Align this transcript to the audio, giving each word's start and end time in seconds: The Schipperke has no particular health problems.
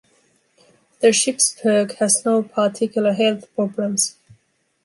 The 1.01 1.09
Schipperke 1.09 1.93
has 1.99 2.25
no 2.25 2.41
particular 2.41 3.13
health 3.13 3.45
problems. 3.53 4.15